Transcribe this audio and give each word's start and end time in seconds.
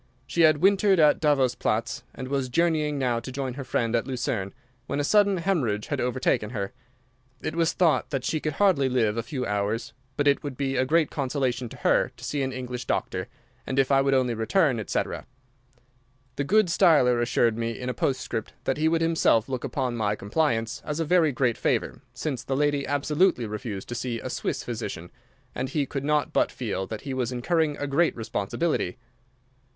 She 0.25 0.41
had 0.41 0.57
wintered 0.63 0.99
at 0.99 1.19
Davos 1.19 1.53
Platz, 1.53 2.01
and 2.15 2.27
was 2.27 2.49
journeying 2.49 2.97
now 2.97 3.19
to 3.19 3.31
join 3.31 3.53
her 3.53 3.63
friends 3.63 3.95
at 3.95 4.07
Lucerne, 4.07 4.51
when 4.87 4.99
a 4.99 5.03
sudden 5.03 5.37
hemorrhage 5.37 5.89
had 5.89 6.01
overtaken 6.01 6.49
her. 6.49 6.73
It 7.43 7.55
was 7.55 7.73
thought 7.73 8.09
that 8.09 8.23
she 8.25 8.39
could 8.39 8.53
hardly 8.53 8.89
live 8.89 9.15
a 9.15 9.21
few 9.21 9.45
hours, 9.45 9.93
but 10.17 10.27
it 10.27 10.41
would 10.41 10.57
be 10.57 10.75
a 10.75 10.87
great 10.87 11.11
consolation 11.11 11.69
to 11.69 11.77
her 11.77 12.11
to 12.17 12.23
see 12.23 12.41
an 12.41 12.51
English 12.51 12.85
doctor, 12.85 13.27
and, 13.67 13.77
if 13.77 13.91
I 13.91 14.01
would 14.01 14.15
only 14.15 14.33
return, 14.33 14.79
etc. 14.79 15.27
The 16.35 16.45
good 16.45 16.65
Steiler 16.65 17.21
assured 17.21 17.55
me 17.55 17.79
in 17.79 17.87
a 17.87 17.93
postscript 17.93 18.53
that 18.63 18.77
he 18.77 18.87
would 18.87 19.01
himself 19.01 19.47
look 19.47 19.63
upon 19.63 19.95
my 19.95 20.15
compliance 20.15 20.81
as 20.83 20.99
a 20.99 21.05
very 21.05 21.31
great 21.31 21.59
favour, 21.59 22.01
since 22.11 22.43
the 22.43 22.57
lady 22.57 22.87
absolutely 22.87 23.45
refused 23.45 23.87
to 23.89 23.93
see 23.93 24.19
a 24.19 24.31
Swiss 24.31 24.63
physician, 24.63 25.11
and 25.53 25.69
he 25.69 25.85
could 25.85 26.03
not 26.03 26.33
but 26.33 26.51
feel 26.51 26.87
that 26.87 27.01
he 27.01 27.13
was 27.13 27.31
incurring 27.31 27.77
a 27.77 27.85
great 27.85 28.15
responsibility. 28.17 28.97